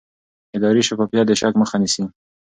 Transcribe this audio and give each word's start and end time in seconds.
اداري 0.57 0.81
شفافیت 0.87 1.25
د 1.27 1.31
شک 1.41 1.53
مخه 1.61 1.75
نیسي 1.81 2.03